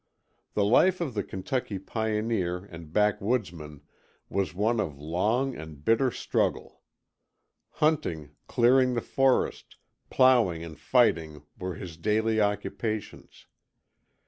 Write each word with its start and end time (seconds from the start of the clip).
The 0.55 0.65
life 0.65 0.99
of 0.99 1.13
the 1.13 1.23
Kentucky 1.23 1.77
pioneer 1.77 2.65
and 2.71 2.91
backwoodsman 2.91 3.81
was 4.29 4.55
one 4.55 4.79
of 4.79 4.97
long 4.97 5.55
and 5.55 5.85
bitter 5.85 6.09
struggle. 6.09 6.81
Hunting, 7.73 8.31
clearing 8.47 8.95
the 8.95 9.01
forest, 9.01 9.75
plowing 10.09 10.63
and 10.63 10.79
fighting 10.79 11.43
were 11.59 11.75
his 11.75 11.97
daily 11.97 12.41
occupations. 12.41 13.45